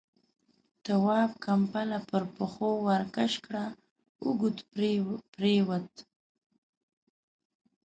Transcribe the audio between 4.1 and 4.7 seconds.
اوږد